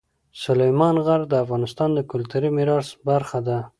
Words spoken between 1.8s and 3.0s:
د کلتوري میراث